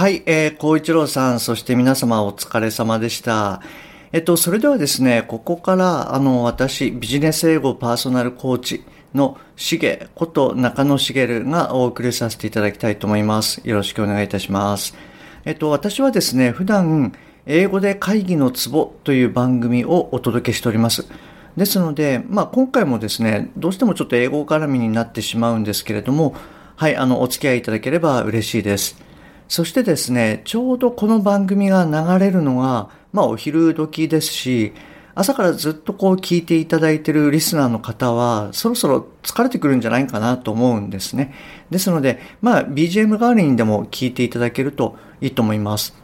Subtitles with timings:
[0.00, 3.60] はい、えー、孝一郎さん、そして皆様お疲れ様でした。
[4.12, 8.82] えっと、それではですね、ここから、あの、私、ビジネス英語パーソナルコーチ
[9.12, 13.60] のしげこと中野茂がお送りさせていただきたいと思います。
[13.64, 14.96] よろしくお願いいたします。
[15.44, 17.12] えっと、私はですね、普段、
[17.44, 21.06] 英語で会議のツボという番組をお届けしております。
[21.58, 26.34] ですので、まあ、今回もですね、どうしてもちょっと英語絡みになってしまうんですけれども、
[26.76, 29.09] はい、あの、お付き合いいただければ嬉しいです。
[29.50, 34.72] そしてですね、ちょうどこの番組が流れるのが、まあ、お昼時ですし、
[35.16, 41.34] 朝からずっとこう聞いていただいているリスナーの方は、そろそろ疲れてくるんじゃないかなと思うんですね。
[41.68, 45.96] ですので、まあ、BGM 代わりにでも聞いていただけるといいと思います。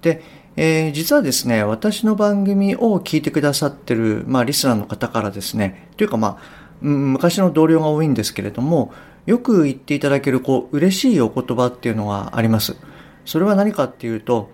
[0.00, 0.22] で、
[0.56, 8.92] えー、実はですね、私の番組を聞いてくださってる、まあ、リスナーの方からですね、というかまあ、昔の同僚が多いんですけれども、
[9.26, 12.76] よく言っていただける、こう、嬉しいお言葉っていうのがあります。
[13.24, 14.50] それは何かっていうと、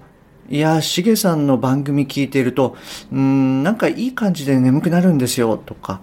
[0.48, 2.76] いや、しげさんの番組聞いていると、
[3.12, 6.02] うん、なんかいい感じで眠くなるんですよ、とか、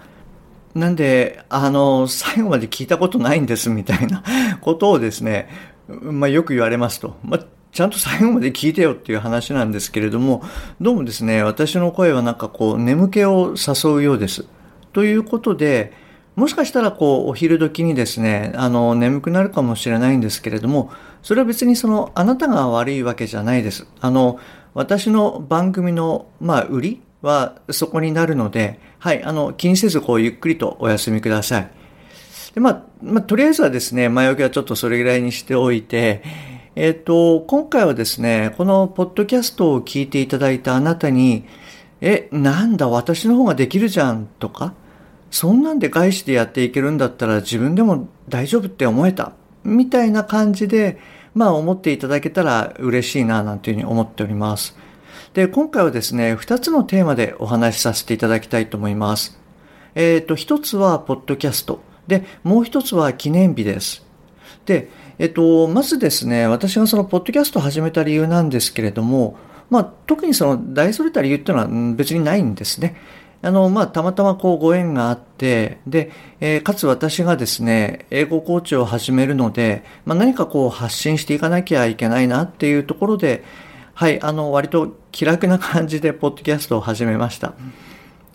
[0.73, 4.23] なんで、あの、最後まで聞いたことないんです、みたいな
[4.61, 5.49] ことをですね、
[5.87, 7.17] まあ、よく言われますと。
[7.23, 10.43] まあ、ちゃんと最後まで聞いてよっていう話なんですけれども、
[10.79, 14.45] どうもですね、私の声はなんかこう、眠気を誘うようです。
[14.93, 15.93] ということで、
[16.35, 23.85] もしかしたらこう、お昼時にですね、あの、眠くなるかもしれないんですけれども、それは別にその、あなたが悪いわけじゃないです。
[23.99, 24.39] あの、
[24.73, 31.71] 私の番組の、まあ、売りはそこになるので、はい、あの、気にせずこう、ゆっくりとお休みください。
[32.53, 36.23] で、まあ、まあ、とりあえずはですね、前置きはちょっとそれぐらいにしておいて、
[36.75, 41.45] えっ、と、今回はですね、このポッドキャストを聞いていただいたあなたに、
[41.99, 44.73] え、なんだ、私の方ができるじゃん、とか、
[45.31, 49.33] そんなんで外資でやっていけるんだったら自分でも大丈夫って思えた。
[49.63, 50.99] みたいな感じで、
[51.33, 54.75] まあ思っていただけたら嬉しいななんていうふうに思っております。
[55.33, 59.39] で、今回はですね、二つのテーマでお話しさせていただきたいと思います。
[59.95, 61.81] えっ、ー、と、一つはポッドキャスト。
[62.07, 64.05] で、もう一つは記念日です。
[64.65, 69.37] で、えっと、まずですね、私がそのポッドキャストを始めた理由なんですけれども、
[69.69, 72.97] まあ、特にその大それた理由っていうのは別にないんですね。
[73.43, 83.43] あの、まあ、たまたまこうご縁があって、で、えー、かつ私がですね、英語コーチを始めるので、まあ、何かこう発信していかなきゃいけないなっていうところで、
[83.93, 87.53] はい、あの、割と気楽な感じでポッドキャストを始めました。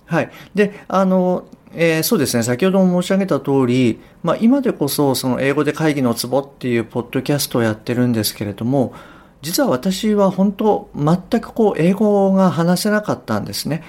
[0.06, 0.30] はい。
[0.54, 8.94] で、あの、えー、そうですね、先ほども申し上げた通り、まあ、今でこそ、その英語で会議のツボっていうポッドキャストをやってるんですけれども、
[9.42, 13.82] 実は私は本当、全くこう、英語が話せなかったんですね。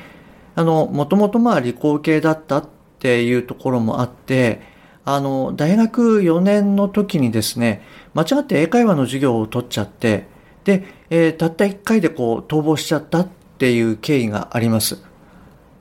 [0.57, 4.59] あの、もともとまあ理工系だったっていうところもあって、
[5.05, 7.83] あの、大学4年の時にですね、
[8.15, 10.25] 間違って英会話の授業を取っちゃって、
[10.63, 13.27] で、えー、たった1回でこう逃亡しちゃったっ
[13.59, 14.99] ていう経緯があります。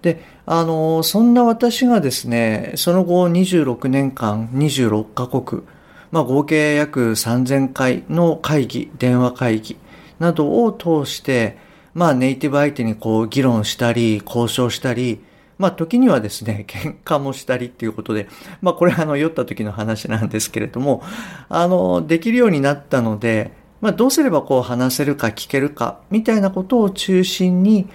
[0.02, 5.62] で、あの、そんな私がですね、その後26年間26カ国、
[6.10, 9.78] まあ合計約3000回の会議、電話会議
[10.18, 11.64] などを通して、
[11.96, 15.18] まあネイティブ相手にこう議論したり、交渉したり、
[15.56, 18.28] まあ時にはですね、 喧嘩もしたりっていうことで、
[18.60, 21.02] まあこれあの酔った時の話なんですけれども、
[21.48, 27.88] あの、できるようになったので、まあどうすればこう話せるか聞けるかみたいなことを中心に、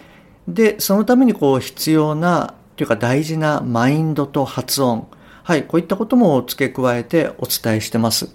[0.48, 5.06] で、そのためにこう必要なというか大事なマインドと発音、
[5.44, 8.34] はい、こういったことも付け加えてお伝えしてます。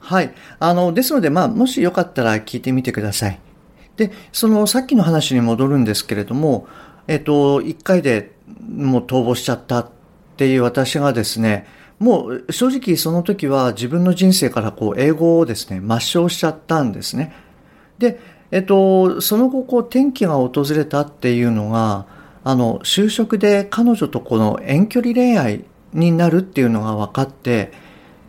[0.00, 0.32] はい。
[0.60, 3.40] あの、ですので、まあ、もしよかったら聞いてみてください。
[3.96, 6.66] で、そのさっきの話に戻るんですけれども、
[7.08, 8.32] えっと、一回で
[8.68, 9.88] もう逃亡しちゃったっ
[10.36, 11.66] ていう私がですね、
[11.98, 17.32] もう正直その時は自分の人生からこう英語をですね、抹消しちゃったんですね。
[17.98, 18.20] で、
[18.50, 22.06] えっと、その後こう転機が訪れたっていうのが、
[22.44, 27.72] あの、就職で彼女とこの遠距離恋愛になるっていうのが分かって、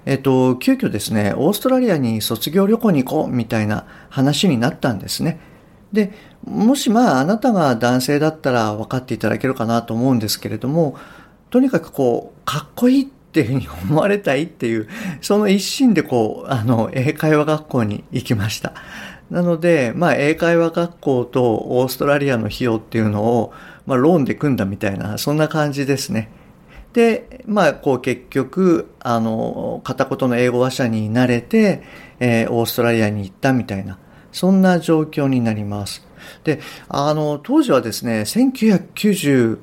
[0.05, 5.39] えっと、急遽ですね、オーストラリアに卒業旅行に行こうみたいな話になったんですね。
[5.97, 6.13] で、
[6.45, 10.95] もしまああなたが男性だったら分かっていただけるかなと思うんですけれども、
[11.49, 14.87] とにかくこう、かっこいいっていうふうに思われたいっていう、
[15.21, 18.73] その一心でこう、あの、英会話学校に行きました。
[19.31, 23.53] なので、まあ、英会話学校とオーストラリアの費用っていうのを、
[23.87, 26.29] まあ、ローンで組んだみたいな、そんな感じですね。
[26.93, 31.81] で、まあ、こう結局、あの、片言の英語話者になれて、
[32.19, 33.97] えー、オーストラリアに行ったみたいな、
[34.31, 36.07] そんな状況になります。
[36.43, 36.59] で、
[36.89, 39.57] あの、当時はですね、1991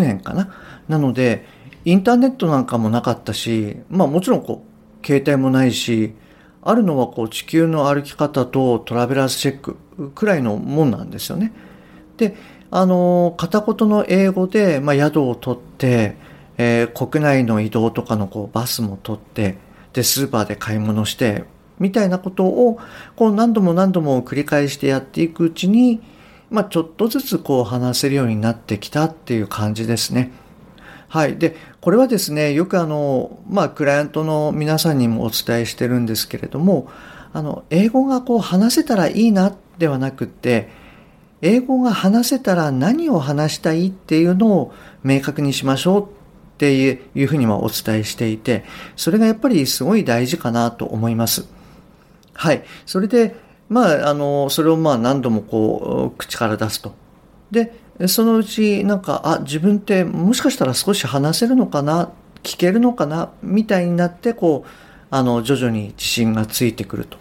[0.00, 0.54] 年かな。
[0.88, 1.46] なので、
[1.84, 4.64] インターネットなんかもなかったし、まあもちろんこ
[5.02, 6.14] う、携帯もないし、
[6.62, 9.76] あるのはこう地球の歩き方とトラベラーズチェック
[10.14, 11.52] くらいのもんなんですよね。
[12.16, 12.34] で、
[12.70, 16.16] あの、片言の英語で、まあ、宿を取って、
[16.56, 19.58] えー、国内の移動とかのこうバスも取って、
[19.92, 21.44] で、スーパーで買い物して、
[21.78, 22.78] みたいなことを、
[23.16, 26.00] こう何度も何度も繰り返してやっていくうちに、
[26.50, 30.30] まあ、ちょっとずつこう話せるようになってきたっていう感じですね。
[31.08, 31.36] はい。
[31.36, 36.88] で、これはですね、よくあの、まあ、クライアントの皆さんにもお伝えしてるんですけれども、
[37.32, 40.70] あの、英語がこう話せたらいいなではなくって、
[41.42, 46.06] 英語が話せたら何を話したいっていうのを明確にしましょうっ
[46.58, 48.64] ていうふうにもお伝えしていて、
[48.96, 51.53] それがやっぱりすごい大事かなと思います。
[52.34, 52.62] はい。
[52.84, 53.36] それで、
[53.68, 56.94] まあ、あの、それをまあ何度もこう、口から出すと。
[57.50, 57.72] で、
[58.08, 62.10] そのうちなんか、あ、自分ってもしかしたら少し話せるのかな、
[62.42, 64.70] 聞けるのかな、みたいになって、こう、
[65.10, 67.16] あの、徐々に自信がついてくると。
[67.16, 67.20] っ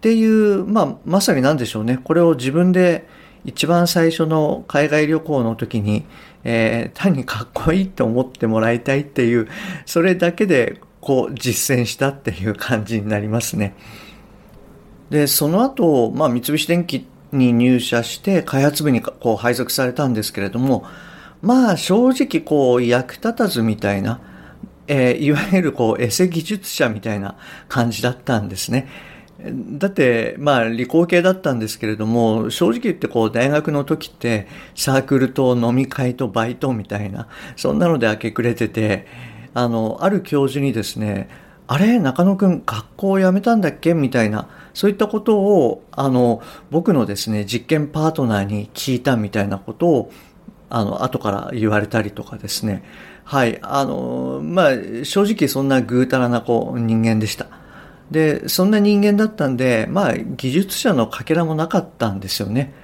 [0.00, 1.98] ていう、まあ、まさに何でしょうね。
[2.02, 3.06] これを自分で
[3.44, 6.04] 一番最初の海外旅行の時に、
[6.44, 9.48] えー、単にかっこいいと思ってもらいたいっていう、
[9.86, 13.74] それだけでこう実践したっていう感じになりますね。
[15.12, 20.86] で、その後、まあ、三菱電機に入社して開発部にこう配属されたんですけれども、
[21.42, 24.20] まあ正直こう役立たずみたいな、
[24.86, 27.36] えー、いわゆるこうエセ技術者みたいな
[27.68, 28.88] 感じだったんですね。
[29.50, 37.26] だって、まあ、理工系だったんですけれども、正直言ってこう、大学の時って、サークルと飲み会とバイトみたいな、
[37.56, 39.06] そんなので明け暮れてて、
[39.52, 41.28] あの、ある教授にですね、
[41.66, 50.12] あれ中野くん、学校を辞めたんだっけみたいな、そういったことを、あの、僕のですね、実験パートナーに聞いたみたいなことを、
[50.70, 52.82] あの、後から言われたりとかですね。
[53.24, 53.58] はい。
[53.62, 57.46] あの、まあ、正直そんなぐうたらなこう人間でした。
[58.10, 62.74] で、そんな人間だったんで、まあ、技術者のかけらもなかったんですよね。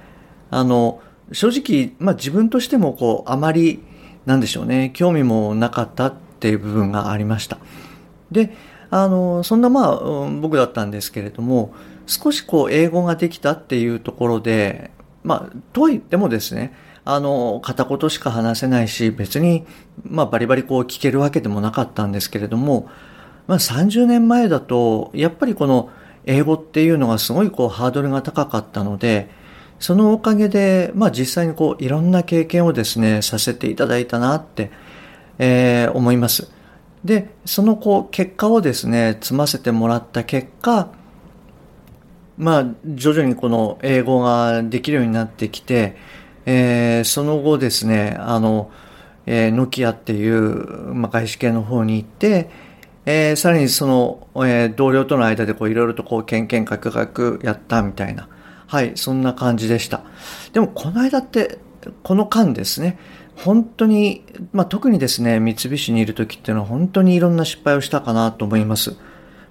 [0.51, 1.01] あの、
[1.31, 3.83] 正直、まあ自分としてもこう、あまり、
[4.25, 7.57] なんでしょうね、興味もなかったっていう部分がありました。
[8.31, 8.55] で、
[8.91, 11.73] あの、そんなまあ、僕だったんですけれども、
[12.07, 14.91] 少しこう、英語ができたっていうところで、
[15.23, 16.73] まあ、とは言ってもですね、
[17.05, 19.65] あの、片言しか話せないし、別に、
[20.03, 22.89] まあ、バリバリこう聞けるわけでもなかったんですけれども、
[23.47, 25.89] まあ、30年前だと、やっぱりこの
[26.25, 29.29] 英語っていうのがすごいこうハードルが高かったので、
[29.79, 34.71] そのおかげで、まあ実際にこういろんな経験をですね、させていただいたなって、
[35.39, 36.51] えー、思います。
[37.03, 40.89] で、そのこう結果をですね、積ませてもらった結果、
[42.37, 45.97] まあ徐々にこの英語ができるようになってきて、
[46.45, 48.71] えー、その後ですね、あの、
[49.25, 52.49] えー、ノキアっていう、まあ、外資系の方に行って、
[53.05, 58.27] えー、さらにその、えー、同僚との間でこういろいろとこう、けんけんかくかくやったみたいな。
[58.65, 60.03] はい、そんな感じでした。
[60.53, 61.59] でもこの間って、
[62.03, 62.99] この間ですね、
[63.43, 68.97] 本当に、まあ、特にですね、三菱にいる時っていうのは本当にいろんな失敗をしたかなと思います。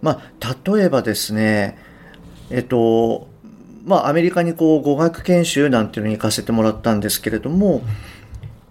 [0.02, 1.78] まあ、例えばですね、
[2.50, 3.28] えっと、
[3.84, 7.82] まあ、アメリカにこう語学研修なんていうのに行かせてもらったんですけれども、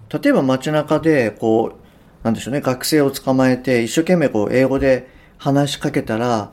[0.10, 6.52] 例えば街中でこう、なんでしょうね、学生を捕まえて一生懸命こう英語で話しかけたら、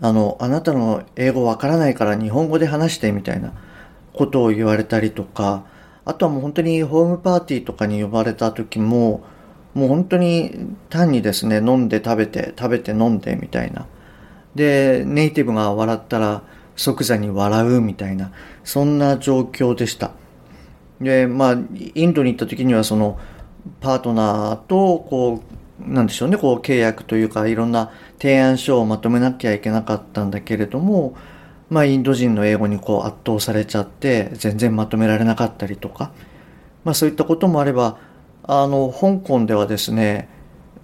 [0.00, 3.52] あの、あなたの英語わからないから日本語で話してみたいな
[4.12, 5.64] ことを言われたりとか、
[6.04, 9.22] あとはもう本当にホームパーティーとかに呼ばれた時も、
[9.74, 13.86] もう本当に単にですね、飲んで食べて、食べて飲んでみたいな。
[14.54, 16.42] で、ネイティブが笑ったら
[16.74, 18.32] 即座に笑うみたいな、
[18.64, 20.12] そんな状況でした。
[21.00, 21.58] で、まあ、
[21.94, 23.18] インドに行った時にはその、
[23.80, 31.14] パートナーと、こう、なんでしょうね、こう契約というか、いろんな提案書をまとめなきゃいけなかったんだけれども、
[31.70, 36.12] まあ、インド人の英語にこう圧倒されちゃって、全然まとめられなかったりとか、
[36.84, 37.98] まあそういったこともあれば、
[38.42, 40.28] あの、香港ではですね、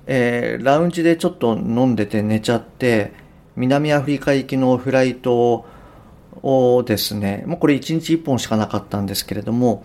[0.06, 3.12] えー、ラウンジでちょっと飲んでて寝ちゃって、
[3.56, 5.64] 南アフリカ行きのフライト
[6.42, 9.84] をですね、もうこれ1日1本しかなかったんですけれども、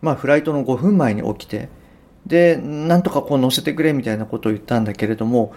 [0.00, 1.68] まあフライトの5分前に起きて、
[2.24, 5.52] で、なんとかこう乗せてくれみたいなことを言ったんだけれども、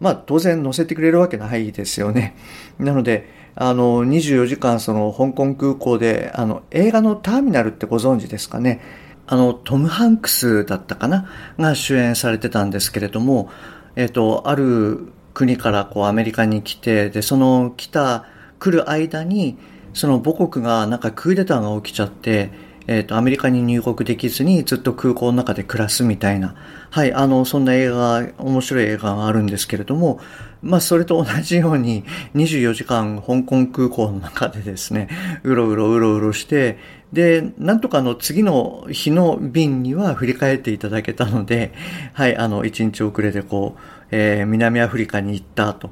[0.00, 2.34] まあ当然乗せてくれるわけないですよね。
[2.78, 8.80] なので、あの、24時間その香港空港で、あの、映画のターミナルってご存知ですかね。
[9.26, 11.28] あの、トム・ハンクスだったかな？
[11.58, 13.50] が主演されてたんですけれども、
[13.96, 18.24] えっ、と、ある国からこうアメリカに来て、で、その来た、
[18.58, 19.58] 来る間に、
[19.94, 22.50] その母国がなんかクーデターが起きちゃって、
[22.86, 26.56] えっ、と、アメリカに入国できずにずっと空港の中で暮らすみたいな、
[26.90, 30.20] はい、あの、そんな映画、面白い映画があるんですけれども、
[30.60, 32.04] まあ、それと同じように、
[32.34, 35.08] 24時間香港空港の中でですね、
[35.44, 36.78] うろうろうろうろして、
[37.12, 41.72] で、なんとかの次の日の便には振り返っていただけたので、
[42.12, 43.80] はい、あの、1日遅れでこう、
[44.10, 45.90] えー、南アフリカに行ったと。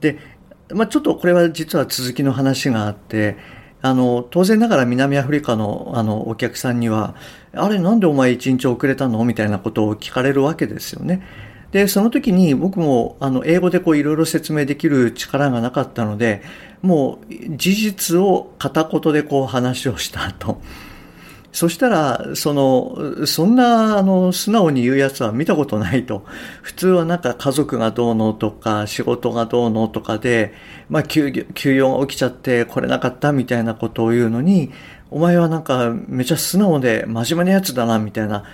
[0.00, 0.18] で、
[0.72, 3.36] まあ、ちょっとこれは実は続きの話があって、
[3.80, 7.14] あの、当然ながら南アフリカのあのお客さんには、
[7.52, 9.24] あれなんでお前一日遅れたの？
[9.24, 11.22] みたいなことを聞かれるわけですよね。
[11.70, 16.42] で、その時に僕もあの英語でこういろいろ説明できる力がなかったので、
[16.82, 20.60] もう事実を片言でこう話をしたと。
[21.58, 26.24] そしたら、その、そんな、あの、素直に言うやつは見たことないと。
[26.62, 30.54] 普通はなんか家族がどうのとか、仕事がどうのとかで、
[30.88, 31.32] まあ、休
[31.74, 34.70] 養が起きちゃって来れなかったみたいなことを言うのに、
[35.10, 38.44] お前はなんかめちゃ素直で真面目なやつだな、みたいな。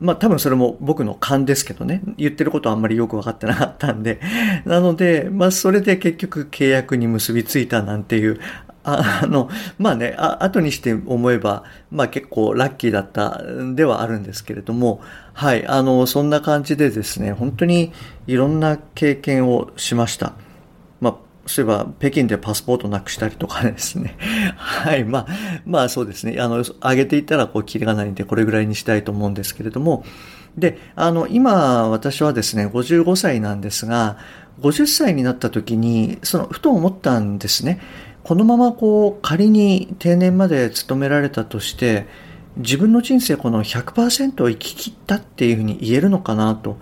[0.00, 2.02] まあ多分それも僕の勘ですけどね。
[2.16, 4.20] 言ってることはあんまりよくわかってなかったんで。
[4.64, 8.40] なので、まあそれで結局契約に結びついたなんていう
[8.88, 13.42] あの、まあね、あ後にして思えば、まあ結構ラッキーだった
[13.74, 15.00] ではあるんですけれども、
[15.34, 17.92] はい、あの、そんな感じでですね、本当に
[18.26, 20.32] いろんな経験をしました。
[21.00, 21.16] まあ、
[21.46, 24.16] そういえば北京でパスポートなくしたりとかですね。
[24.56, 25.26] はい、まあ、
[25.66, 30.04] まあそうですね、あの、上げていったらこう、キリがないんで、これぐらいにしたいと思うんですけれども、
[30.56, 34.18] で、あの、今、私はですね、55歳なんですが、
[34.60, 37.80] 50歳になった時に、その、ふと思ったんですね。
[38.28, 42.06] このままこう仮に定年まで勤められたとして
[42.58, 46.76] 自分の人生この100%を生き切ったっていうふうに言えるのかなと。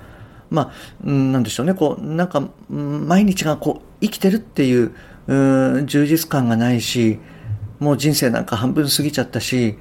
[0.50, 0.72] ま
[1.04, 1.74] あ、なんでしょうね。
[1.74, 4.92] こう、なんか、毎日がこう、生きてるっていう、
[5.86, 7.20] 充実感がないし、
[7.78, 9.76] もう人生なんか半分過ぎちゃったし、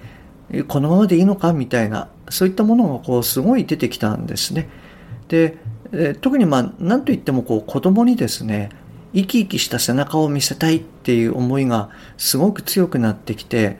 [0.67, 4.69] このままでいいのかみたいな、そういったものがこう、すごい出てきたんですね。
[5.29, 5.57] で、
[6.22, 8.69] 特にまあ、なんといってもこう、子供にですね、
[9.15, 13.79] 生き生きした背中を見せたいっていう思いがすごく強くなってきて、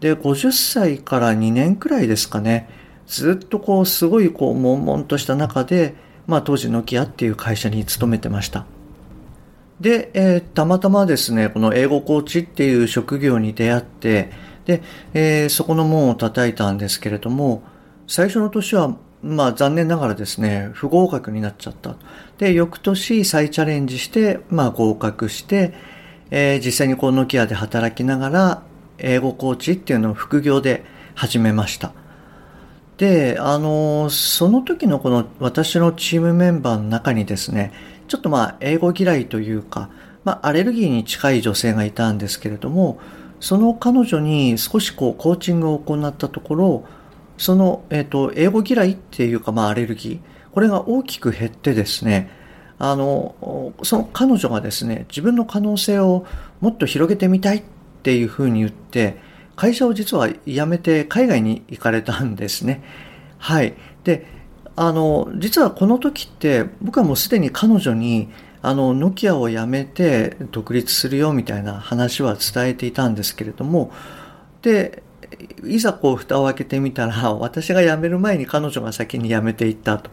[0.00, 2.68] で、50歳から2年くらいですかね、
[3.06, 5.94] ずっとこう、すごいこう、悶々とした中で、
[6.26, 8.64] まあ当時ノキアっていう会社に勤めてました。
[9.80, 14.30] で、えー、たまたまですね、この英語コーチっていう職業に出会って、
[14.64, 14.82] で、
[15.12, 17.62] えー、そこの門を叩いたんですけれども、
[18.06, 21.96] 最初の年はまあ残念ながらですね、不合格になっちゃった。
[22.38, 25.74] で、翌年再チャレンジして、まあ合格して、
[26.30, 28.62] えー、実際にこうノキアで働きながら、
[28.98, 30.84] 英語コーチっていうのを副業で
[31.14, 31.92] 始めました。
[32.96, 37.72] で、あの、その時のこの私のチームメンバーの中にですね、
[38.08, 39.90] ちょっとまあ英語嫌いというか、
[40.24, 42.98] まあアレルギーに近い女性がいたんですけれども、
[43.40, 46.84] その彼女に少しこうコーチングを行ったところ、
[47.40, 50.20] その、えっ、ー、と、英語嫌いっていうか、まあ、アレルギー、
[50.52, 52.28] これが大きく減ってですね、
[52.78, 56.26] あの、その彼女がですね、自分の可能性を
[56.60, 57.62] もっと広げてみたいっ
[58.02, 59.16] ていうふうに言って、
[59.56, 62.84] 会社を実は辞めて海外に行かれたんですね。
[63.38, 63.72] はい。
[64.04, 64.26] で、
[64.76, 68.28] あの、実はこの時って、僕はもうすでに彼女に、
[68.60, 73.90] あの、ノキアを辞めて独立するよみたいな話は伝えていたんですけれども、
[74.60, 75.02] で、
[75.64, 80.10] いざこう蓋を開けてみたら、 私が辞める前に彼女が先に辞めていったと。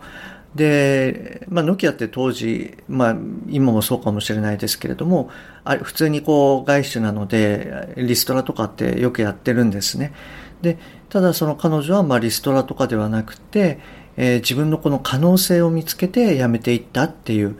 [0.56, 3.16] で、まあ、ノキアって当時、まあ、
[3.48, 5.30] 今もそうかもしれないですけれども、
[5.64, 10.14] あれ普通にこう、外出なので、リストラとかってよくやってるんですね。
[10.62, 10.78] で、
[11.10, 13.80] ただその彼女は、ま、リストラとかではなくて、
[14.16, 17.58] えー、自分のこの可能性を見つけて辞めていったっていう、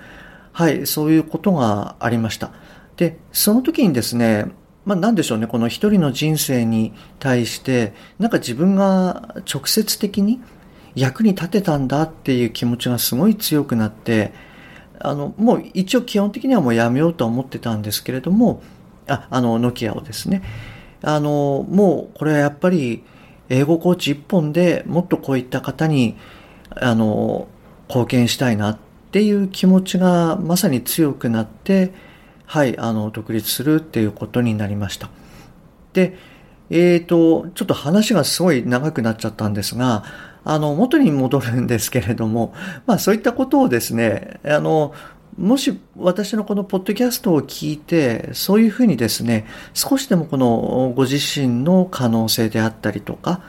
[0.52, 2.52] はい、そういうことがありました。
[2.96, 4.48] で、その時にですね、
[4.88, 10.40] まあ、なんでしょうね、この一人の人生に対して、なんか自分が直接的に
[10.96, 14.32] 役に立てたんだっていう気持ちがすごい強くなって、
[15.02, 18.62] あの、もう一応基本的にはもうやめようとは思ってたんですけれども、
[19.10, 20.42] あ、あの、ノキアをですね。
[21.02, 23.04] あの、もうこれはやっぱり
[23.50, 26.16] 英語コーチ一本でもっとこういった方に、
[26.70, 27.50] あの、
[27.90, 28.78] 貢献したいなっ
[29.12, 31.92] ていう気持ちがまさに強くなって、
[32.48, 35.10] はい、あの、独立するっていうことになりました。
[35.92, 36.18] で、
[36.70, 40.06] えっ、ー、と、ちょっと話がすごい長くなっちゃったんですが、
[40.46, 42.54] あの、元に戻るんですけれども、
[42.86, 44.94] まあそういったことをですね、あの、
[45.38, 53.42] もし私のこのポッドキャストを聞いて、そういうふうにですね、少しでもこのご自身の可能性であったりとか、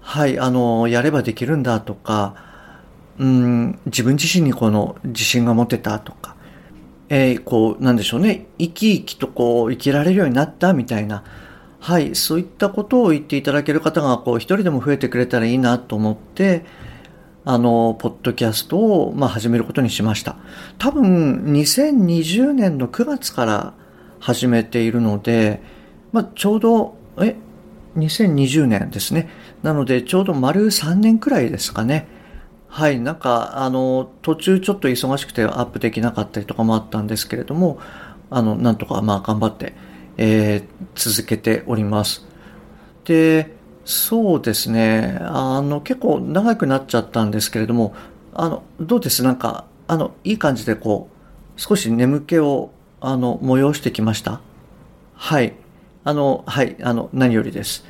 [0.00, 2.34] はい、あの、やればできるんだとか、
[3.18, 6.35] うん、自分自身にこの自信が持てたとか、
[7.08, 11.22] えー、こう、なんでしょうね、生き生きとこう、生きられるようになったみたいな、
[11.78, 16.64] はい、そういったことを言っていただける方が、こう、一人でも増えてくれたらいいなと思って、
[17.44, 20.36] あの、ポッドキャストを、まあ、始めることにしました。
[20.78, 23.74] 多分、2020年の9月から
[24.18, 25.62] 始めているので、
[26.10, 27.36] まあ、ちょうど、え、
[27.96, 29.28] 2020年ですね。
[29.62, 32.08] なので、ちょうど丸3年くらいですかね。
[32.68, 37.78] はい、なんか、あの、途中ちょっと忙しくてアップできなかったりとかもあったんですけれども、
[38.28, 39.74] あの、なんとか、まあ、頑張って、
[40.18, 42.26] えー、続けております。
[43.04, 43.54] で、
[43.84, 47.94] そうですね、あの、結構長くなっちゃったんですけれども、
[48.34, 49.22] あの、どうです？
[49.22, 51.08] なんか、あの、いい感じでこ
[51.56, 54.40] う、少し眠気を、あの、催してきました？
[55.14, 55.54] はい。
[56.04, 57.84] あの、はい、あの、何よりです。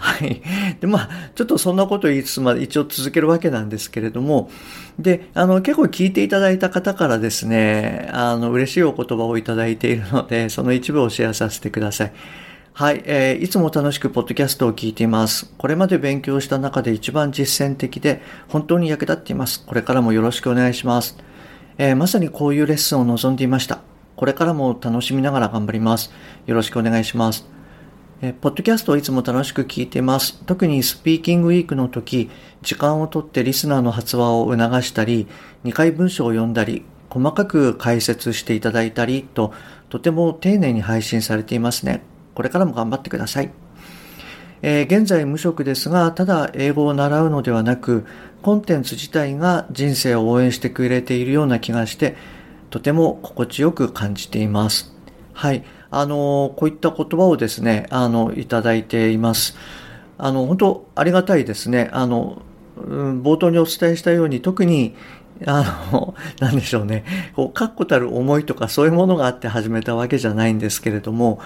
[0.00, 0.40] はい。
[0.80, 4.48] で、まあ、ちょっとそんなこと言いつつまで一応続けるわけなんですけれども、
[4.96, 12.12] で、あの、結構聞いていただいた方からですね、あの、嬉しいお言葉をいただいているので、その一部をシェアさせてください。
[12.74, 15.52] はい、えー、いつも楽しくポッドキャストを聞いています。
[15.58, 19.66] これまで勉強した中で一番実践的で、本当に役立っています。
[19.66, 21.18] これからもよろしくお願いします。
[21.76, 23.80] えー、まさにこういうレッスンを望んでいました。
[24.14, 26.12] これからも楽しみながら頑張ります。
[26.46, 27.57] よろしくお願いします。
[28.20, 30.42] えポッドキャストをいつも楽しく聞いています。
[30.44, 32.28] 特にスピーキングウィークの時、
[32.62, 35.28] 時間をとってリスナーの発話を促したり、
[35.64, 39.52] 2回文章を読んだり、細かく解説していただいたりと、
[39.88, 42.02] とても丁寧に配信されていますね。
[42.34, 43.52] これからも頑張ってください。
[44.62, 48.04] えー、現在無職ですが、ただ英語を習うのではなく、
[48.42, 52.16] コンテンツ自体が人生を応援してくれているような気がして、
[52.70, 54.92] とても心地よく感じています。
[55.34, 55.62] はい。
[55.90, 59.56] あの、こういった言葉をですね、あの、いただいています。
[60.18, 61.90] あの、本当ありがたいですね。
[61.92, 62.42] あの、
[62.76, 64.94] うん冒頭にお伝えしたように、特に、
[65.46, 67.04] あの、 なんでしょうね。
[67.34, 71.40] こう、確固たる思いとかそういうものがあって始めたわけじゃないんですけれども、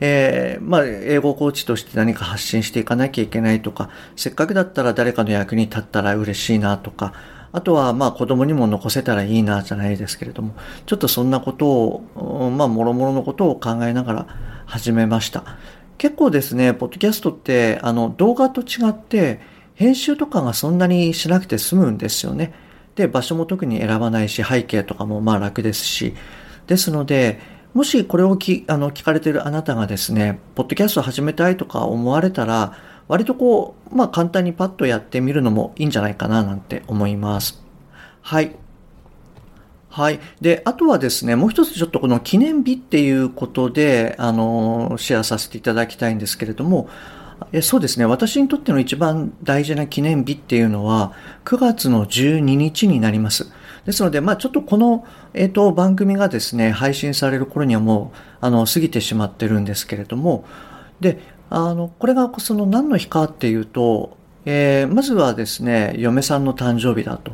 [0.00, 7.14] えー、まあ、英語コーチとして何か発信していかなきゃいけないとか、せっかくだったら誰かの役に立ったら嬉しいなとか、
[7.56, 14.26] あとは、まあ子供にも残せたらいいなじゃないですけれども、ちょっとそんなことを、まあもろもろのことを考えながら
[14.66, 15.42] 始めました。
[15.96, 19.40] 結構ですね、ポッドキャストって、あの動画と違って、
[19.72, 22.52] 編集とかがそんなにしなくて済むんですよね。
[22.94, 26.14] で、場所も特に選ばないし、背景とかもまあ楽ですし。
[26.66, 27.40] ですので、
[27.72, 32.74] もしこれをきあの聞かれてるあなたがですね、ポッドキャスト始めたいとか思われたら、
[33.08, 37.62] 割とこう、まあ簡単にパッとやってみるのもいいんじゃないかななんて思います。
[38.20, 38.56] はい。
[39.88, 40.20] はい。
[40.40, 46.88] で、あとはですね、もう一つちょっとこの記念日っていうことで、あの、シェアさせていただきたいんですけれども、
[47.52, 48.06] えそうですね。
[48.06, 51.12] 私にとっての一番大事な記念日っていうのは、
[51.44, 53.50] 9月の12日になります。
[53.84, 60.44] ですので、まあちょっとこの、えっ、ー、と、番組がですね、配信される頃にはもう、あの、過ぎてしまってるんですけれども、
[61.00, 67.32] で、あの、これがその何の日かっていうと、えー、まずはですね、嫁さんの誕生日だと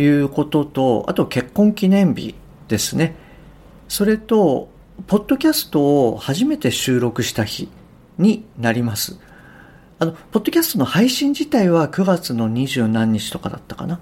[0.00, 2.34] いうことと、あと結婚記念日
[2.68, 3.14] ですね。
[3.88, 4.70] それと、
[5.06, 7.68] ポッドキャストを初めて収録した日
[8.18, 9.18] になります。
[9.98, 14.00] あの、ポッドキャストの配信自体は9月の二十何日とかだったかな。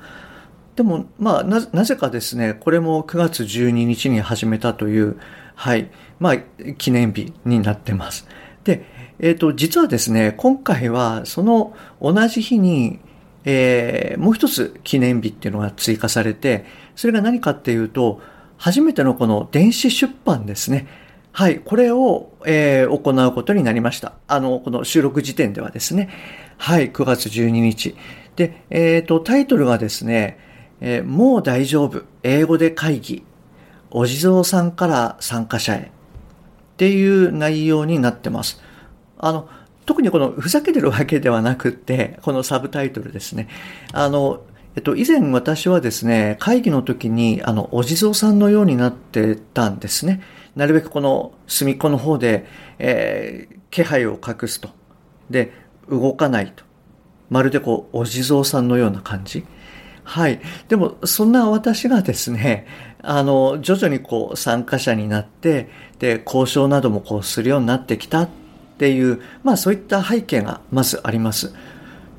[0.76, 5.18] でも、まあ、な、なぜかですね、これも9月12日に始めたという、
[5.54, 6.38] はい、まあ、
[6.74, 8.26] 記念日になってます。
[8.64, 8.84] で、
[9.20, 12.98] えっ、ー、と、実はですね、今回はその同じ日に、
[13.44, 16.64] えー、もう一つ記念日っていうのが追加されて、
[16.96, 18.20] それが何かっていうと、
[18.56, 20.86] 初めてのこの電子出版ですね。
[21.32, 24.14] はい、これを、えー、行うことになりました。
[24.26, 26.08] あの、この収録時点ではですね。
[26.56, 27.94] はい、9月12日。
[28.36, 30.38] で、えっ、ー、と、タイトルがですね、
[30.80, 33.22] えー、もう大丈夫、英語で会議、
[33.90, 35.82] お地蔵さんから参加者へっ
[36.78, 38.62] ていう内容になってます。
[39.22, 39.48] あの、
[39.86, 43.48] 特にこのふざけてるわけではなくて、このサブタイトルですね。
[43.92, 44.42] あの、
[44.76, 50.22] えっと、以前私はですね、会議の時に、あの、お地蔵さんのようになってたんですね。
[50.56, 52.46] なるべくこの隅っこの方で、
[52.78, 54.70] えー、気配を隠すと。
[55.28, 55.52] で、
[55.88, 56.64] 動かないと。
[57.28, 59.44] まるでこう、お地蔵さんのような感じ。
[60.04, 60.40] はい。
[60.68, 62.66] でも、そんな私がですね、
[63.02, 68.28] あの、徐々にこう、参加者になって、で、交渉などもこう、するようになってきたっ
[68.80, 71.52] ていう、まあそういった背景がまずあります。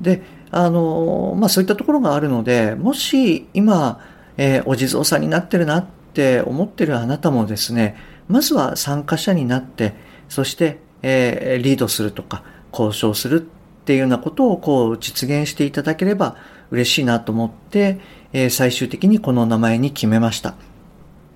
[0.00, 0.22] で、
[0.52, 4.00] あの、まあそういったところがあるので、もし今、
[4.36, 7.96] えー、お地蔵さんになってるなって思ってるあなたもですね、
[8.28, 9.94] まずは参加者になって、
[10.28, 16.36] そして、えー、リードするとか、交渉するっていうようなことをこう実現していただければ
[16.70, 17.98] 嬉しいなと思って、
[18.32, 20.54] えー、最終的にこの名前に決めました。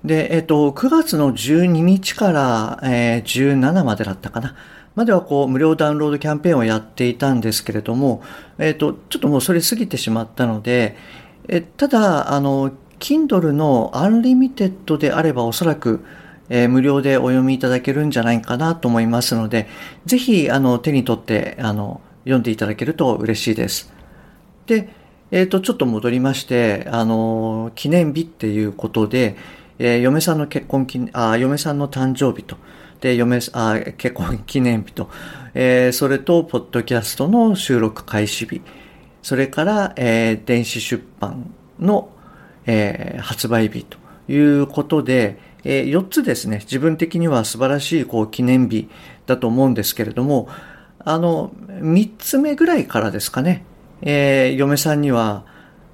[0.05, 4.55] で、えっ、と、9月の12日から、えー、17までだったかな。
[4.97, 8.23] まではこう無料ダウンロードキャンペーンをやっていたんですけれども、
[8.57, 10.97] えっ、と、ちょっともうそれ過ぎてしまったので、
[11.47, 16.03] えただ、あの、Kindle の Unlimited であればおそらく、
[16.49, 19.67] えー、無料でお読みいただけるんじゃないかなと思いますので、
[20.07, 23.93] ぜひ、あの、手に取って、あの、読んでいただけると嬉しいです。
[24.65, 24.89] で、
[25.29, 29.35] えっ、ー、と、ちょっと戻りまして、あの、記念日っていうことで、
[29.77, 32.57] えー、嫁さんの結婚記あ、嫁さんの誕生日と、
[33.01, 35.09] で、嫁、あ、結婚記念日と、
[35.53, 38.61] えー、それと、ポッドキャストの収録開始日、
[39.21, 42.09] それから、えー、電子出版の、
[42.65, 43.97] えー、発売日と
[44.31, 48.89] いうことで、えー、4つですね、自分的には素晴らしいこう記念日
[49.25, 50.47] だと思うんですけれども、
[50.99, 53.63] あの、3つ目ぐらいからですかね、
[54.01, 55.45] えー、嫁さんには、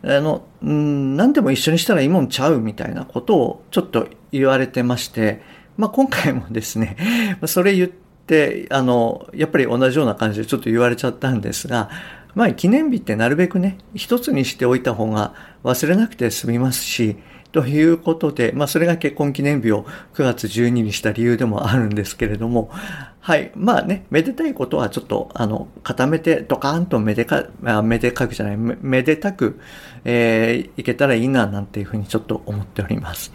[0.04, 5.42] あの、何でも一緒にしたらいいもんちゃうみたいなことをちょっと言われてまして、
[5.78, 6.98] まあ、今回もですね、
[7.46, 11.90] それ言って、あの、やっぱり同じような感じでちょっと言われちゃったんですが、
[12.36, 15.34] まあ、記念日ってなるべくね、一つにしておいた方が
[15.64, 17.18] 忘れなくて済みますし、
[17.52, 22.72] ということで、まあ、それが結婚記念日を9月12にした理由でもあるんですけれども、
[23.20, 23.52] はい。
[23.56, 29.60] まあね、めでたいことはちょっと、あの、固めて、ドカーンとめでか、あめでかくじゃない、めでたく、
[30.04, 33.32] えー、いけたらいいな、なんていうふうにちょっと思っております。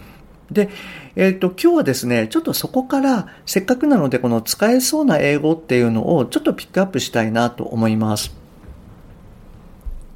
[0.51, 0.71] で、
[1.17, 8.35] えっ、ー、と、今日はですね、ちょっとそこから、せっかくなので、この使えそうな英語っていうのを、ちょっとピックアップしたいなと思います。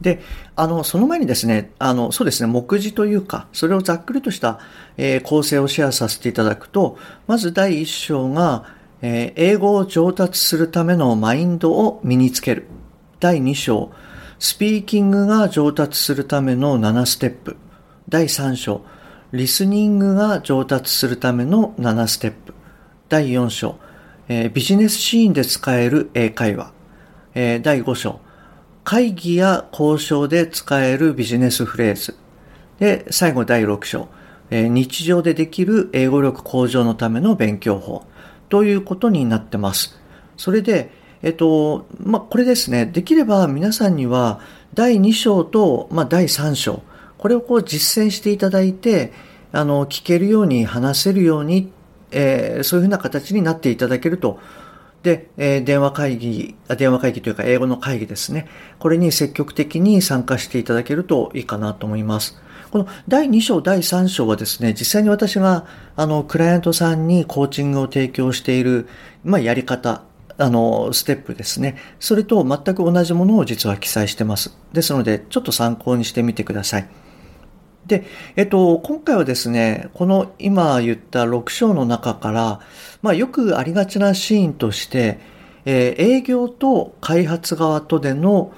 [0.01, 0.21] で、
[0.57, 4.59] あの、その前にですね、あの、そうですね、目次というか、それをざっくりとした、
[4.97, 8.65] えー、構成をシェアさせていただくと、まず第1章が、
[9.01, 12.67] えー、英語を上達するためのマインドを身につける。
[13.21, 13.93] 第2章、
[14.39, 17.57] スピーキングが上達するための7ステップ。
[18.09, 18.85] 第3章、
[19.33, 22.53] リスニングが上達するための7ステップ。
[23.09, 23.79] 第4章、
[24.29, 26.71] えー、ビジネスシーンで使える英会話。
[27.35, 28.21] えー、第5章、
[28.85, 32.15] 会議や交渉で使えるビジネスフレーズ。
[32.79, 34.09] で、最後第6章、
[34.51, 38.05] え日常でできる英語力向上のための勉強法
[38.51, 39.99] ということになってます。
[40.37, 40.91] それで、
[41.23, 44.41] えっと、まあ、これですね、できれば皆さんには
[44.75, 46.83] 第2章と、まあ、第3章、
[47.23, 49.13] これをこう実践していただいて、
[49.53, 51.71] あの、聞けるように話せるように、
[52.11, 54.41] えー、そういうふうな形になっていただけると
[55.05, 58.49] で、えー、電話会議、電話会議というか英語の会議ですね。
[58.81, 62.41] これに積極的に参加していただけるといいかなと思います。
[62.71, 68.89] この第2章、第3章はですね、実際に私が、あの、クライアントさんにコーチングを提供している、
[69.25, 70.03] まあ、やり方、
[70.39, 71.77] あの、ステップですね。
[72.01, 74.57] それと全く同じものを実は記載してます。
[74.73, 76.89] ですので、ちょっと参考にしてみてください。
[77.87, 78.05] で、
[78.37, 82.61] えっと、今回はですね、この今言った6章の中から、
[83.03, 85.19] まあよくありがちなシーンとして、
[85.65, 88.53] えー、営業と開発側とでの、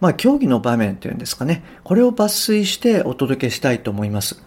[0.00, 4.42] まあ協議の場面というんですかね、これを抜粋してお届けしたいと思います。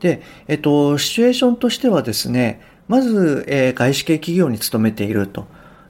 [0.00, 5.46] で、えっと、シチュエーションとしてはですね、まず、えー、外資系企業に勤めていると。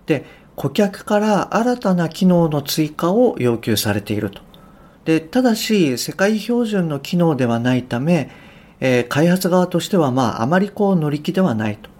[0.06, 0.24] で、
[0.54, 4.42] 顧客から新たな機能の追加を要求されていると。
[5.04, 8.30] で、ただし、世界標準の機能ではないため、
[8.80, 11.90] えー、開発側としては、まあ、あまりこう乗り気ではないと。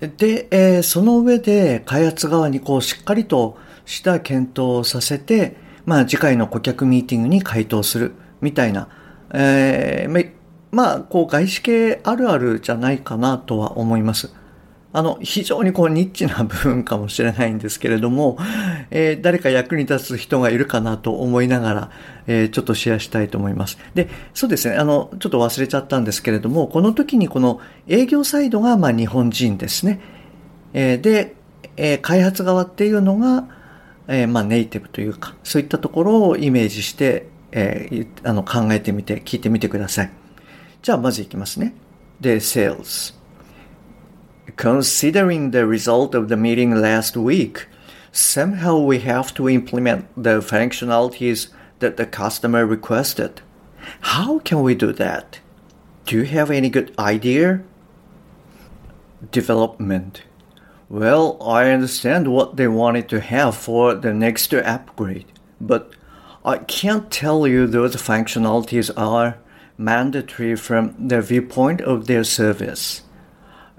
[0.00, 8.88] で、えー、その上で開発側にこうしっかりとした検討をさせて、まあ次回の顧客ミーティングに回答するみたいな、
[9.32, 10.30] えー、
[10.70, 14.32] まあこう外資系あるあるじゃないかなとは思います。
[14.98, 18.36] あの、非常にこうニッチな部分かもしれないんですけれども、
[18.90, 21.90] えー、誰か役に立つ人がいるかなと思いながら、
[22.26, 23.78] えー、ちょっとシェアしたいと思います。
[23.94, 30.00] で、そうですね、あの、ちょっと忘れちゃったんですけれども、この時にこの営業サイドがまあ日本人ですね。
[30.72, 31.36] えー、で、
[31.76, 33.46] えー、開発側っていうのが、
[34.08, 40.10] えー、まあネイティブというか、そういったところをイメージして、えー、あの考えてみて、聞いてみてください。
[40.82, 41.72] じゃあまずいきますね。
[42.20, 43.17] で、sales。
[44.56, 47.66] Considering the result of the meeting last week,
[48.12, 53.40] somehow we have to implement the functionalities that the customer requested.
[54.00, 55.40] How can we do that?
[56.06, 57.62] Do you have any good idea?
[59.30, 60.22] Development.
[60.88, 65.26] Well, I understand what they wanted to have for the next upgrade,
[65.60, 65.92] but
[66.44, 69.36] I can't tell you those functionalities are
[69.76, 73.02] mandatory from the viewpoint of their service.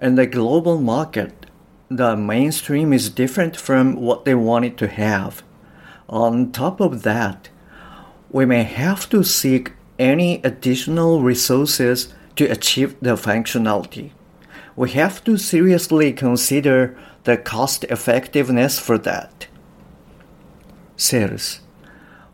[0.02, 1.46] In the global market,
[1.90, 5.44] the mainstream is different from what they wanted to have.
[6.08, 7.50] On top of that,
[8.32, 14.12] we may have to seek any additional resources to achieve the functionality.
[14.78, 19.48] We have to seriously consider the cost effectiveness for that.
[20.96, 21.60] Sales.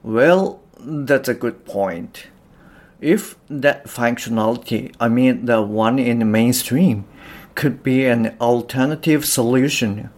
[0.03, 2.27] Well, that's a good point.
[3.01, 7.05] If that functionality, I mean the one in the mainstream,
[7.55, 10.09] could be an alternative solution,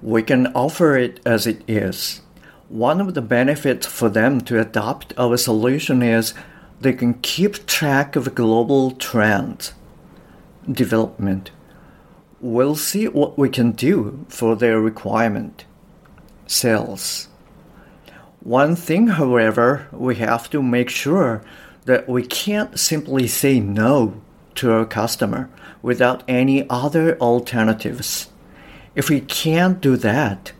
[0.00, 2.22] we can offer it as it is.
[2.68, 6.34] One of the benefits for them to adopt our solution is
[6.80, 9.74] they can keep track of global trends,
[10.70, 11.50] development.
[12.40, 15.64] We'll see what we can do for their requirement.
[16.46, 17.28] Sales.
[18.40, 21.42] One thing, however, we have to make sure
[21.86, 24.20] that we can't simply say no
[24.56, 25.50] to our customer
[25.82, 28.30] without any other alternatives.
[28.94, 30.52] If we can't do that,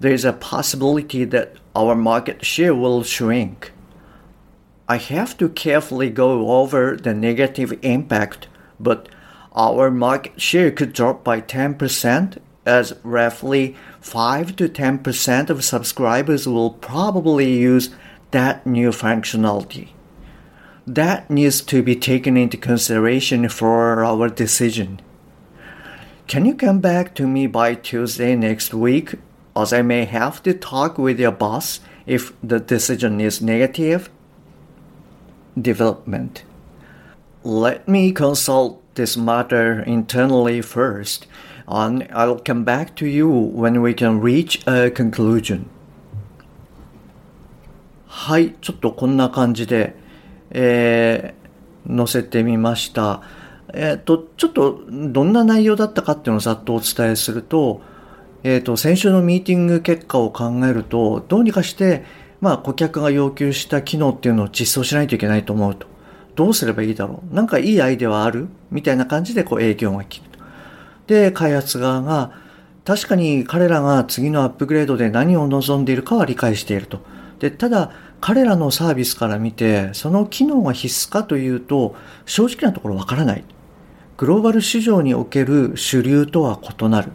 [0.00, 3.72] there's a possibility that our market share will shrink.
[4.88, 9.08] I have to carefully go over the negative impact, but
[9.54, 16.70] our market share could drop by 10% as roughly 5 to 10% of subscribers will
[16.70, 17.90] probably use
[18.32, 19.90] that new functionality
[20.87, 24.99] That needs to be taken into consideration for our decision.
[26.27, 29.15] Can you come back to me by Tuesday next week,
[29.55, 34.09] as I may have to talk with your boss if the decision is negative?
[35.59, 36.43] Development.
[37.43, 41.27] Let me consult this matter internally first,
[41.67, 45.69] and I'll come back to you when we can reach a conclusion.
[48.07, 49.95] はい、ちょっとこんな感じで、
[50.50, 53.22] えー、載せてみました。
[53.74, 57.82] えっ、ー、と、ちょっとどんな内容だったかっていうのをざっとお伝えすると、
[58.42, 62.04] えっ、ー、と、先週のミーティング結果を考えると、どうにかして、
[62.40, 65.86] まあ、顧客が要求した機能っていうのを実装しないといけないと思うと。
[66.36, 68.48] どうすればいいだろうなんかいいアイデアはある？
[68.70, 70.38] みたいな感じでこう営業が来ると。
[71.06, 72.32] で、開発側が、
[72.84, 77.00] 確かに彼らが次のアップグレードで何を望んでいるかは理解していると。
[77.40, 83.44] で、ただ、彼らのサービスから見て、その機能が必須かというと、正直なところわからない。
[84.16, 87.12] グローバル市場における主流とは異なる。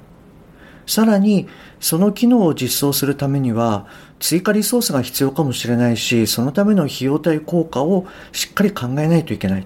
[0.85, 1.47] さらに、
[1.79, 3.87] その機能を実装するためには、
[4.19, 9.65] 追加リソースが必要かもしれないし、そのための費用対効果をしっかり考えないといけない。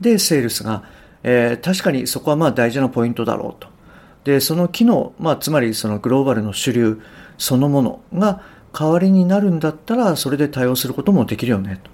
[0.00, 0.82] で、セールスが、
[1.22, 3.68] えー、確かにそこはまあ大事なポイントだろうと。
[4.24, 7.00] で、その機能、まあつまりそのグローバルの主流
[7.38, 11.90] そのものが代わりになるんだったら、それで対応することもできるよねと。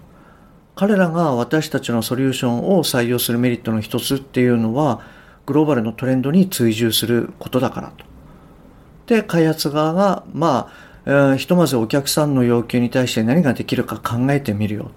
[0.77, 5.01] 彼らが私たちのソリューションを採用するメリットの一つっていうのは、
[5.45, 8.05] グローバルのトレンドに追従することだからと。
[9.07, 14.91] で、開発側が、まあ、えー、ひとまずお客さんの要求に対して何ができるか考えてみるよ。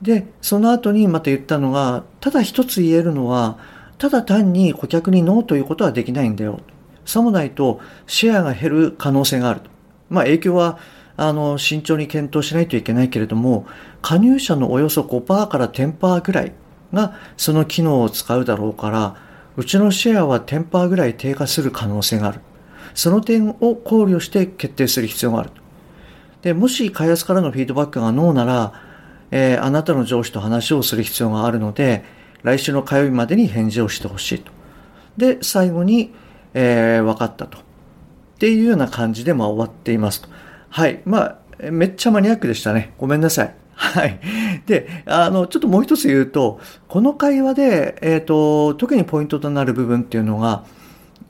[0.00, 3.58] で、その後にまた言ったのが、ただ一つ言えるのは、
[3.98, 6.60] ただ単に顧客にノーということはできないんだよ。
[7.04, 9.73] さもないとシェアが減る可能性があると。
[10.14, 10.78] まあ影響は
[11.16, 13.66] あの慎重に検討しないといけないけれども、
[14.00, 16.52] 加入者のおよそ5%から10%ぐらい
[16.92, 19.16] がその機能を使うだろうから、
[19.56, 22.40] うちのシェアは10%ぐらい低下する可能性がある。
[22.94, 25.50] その点を考慮して決定する必要がある。
[26.42, 28.72] で、もし開発からのフィードバックがノーなら、
[29.30, 32.04] えー、あなたの上司と話をする必要があるので、
[32.42, 34.52] 来週の火曜日までに返事をしてほしいと。
[35.16, 36.12] で、最後に、
[36.52, 37.58] えー、分かったと。
[38.34, 40.28] っていうような感じで、まあ終わっていますと。
[40.68, 41.00] はい。
[41.04, 41.38] まあ、
[41.70, 42.94] めっちゃマニアックでしたね。
[42.98, 43.54] ごめんなさい。
[43.76, 44.20] はい。
[44.66, 50.64] で、あの、ちょっともう一つ言うと、この会話で、えっ、ー、と、特にポイントとなる部分っていうのが、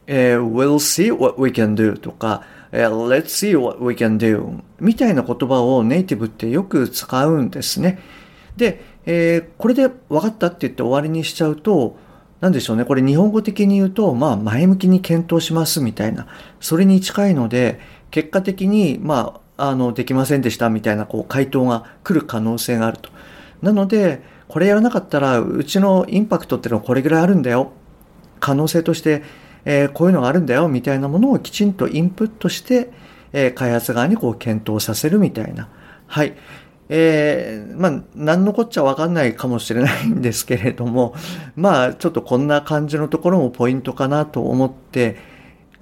[0.07, 7.99] えー、we'll see what we can do とか、えー、let's see what we can do みたいな言葉をネイティブってよく使うんですね。
[8.57, 11.97] で、えー、これで分かったって言って終わりにしちゃうと、
[12.41, 12.85] なんでしょうね。
[12.85, 16.27] これ日本語的に言うと、まあ前向きに検討しますみたいな、
[16.61, 23.11] それに近いので、結果的に、まあ、あの、できませんでしたみたいな、こう、回答が来る可能性があると。
[23.63, 27.73] なので、これやらなかったら、うちのインパクトっていうのはこれぐらいあるんだよ。
[28.41, 29.23] 可能性として
[29.65, 32.91] えー、こういうのがあるんだよみたいなものをきちんとインプットして、
[33.33, 35.69] えー、開発側にこう検討させるみたいな。
[36.07, 36.35] はい。
[36.89, 41.15] えー、まあ、何のこっちゃわかんないかもしれないんですけれども、
[41.57, 45.17] まあ、ちょっとこんな感じのところもポイントかなと思って、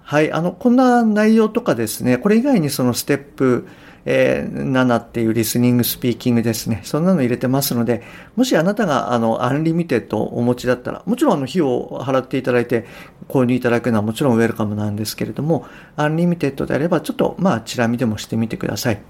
[0.02, 3.66] はい、あの、こんな内容とかですね、これ以外にそのステップ、
[4.04, 6.80] えー、7っていうリスニングスピーキングですね。
[6.84, 8.02] そんなの入れてますので、
[8.34, 12.84] もしあなたがあの、 Unlimited をお持ちだったら、もちろんあの、費用を払っていただいて
[13.28, 19.00] 購入いただくのはもちろんウェルカムなんですけれども、Unlimited であればちょっとまあ、チラ見でもしてみてください。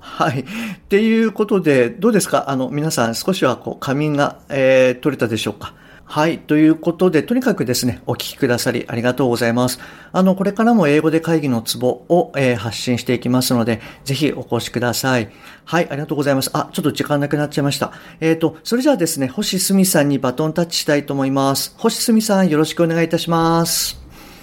[0.00, 0.40] はい。
[0.40, 0.44] っ
[0.88, 2.50] ていうことで、どうですか？
[2.50, 5.74] あの、皆さん少しはこう、仮眠が、えー、取れたでしょうか？
[6.04, 6.38] はい。
[6.38, 9.78] ということで、とにかくですね、お聞きくださりありがとうございます。
[10.10, 15.30] あの、これからも英語で会議のツボを、えー、発信していきますので、ぜひお越しください。
[15.64, 15.88] はい。
[15.88, 16.50] ありがとうございます。
[16.52, 17.92] あ、ちょっと時間なくなっちゃいました。
[18.18, 21.74] えっ、ー、と、それじゃあですね、星すみさんにバトンタッチしたいと思います。
[21.76, 23.99] 星すみさん、よろしくお願いいたします。